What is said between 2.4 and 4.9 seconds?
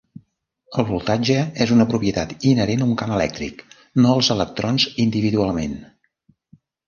inherent a un camp elèctric, no als electrons